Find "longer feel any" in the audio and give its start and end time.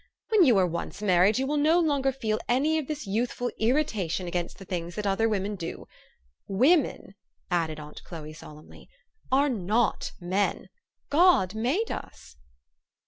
1.79-2.79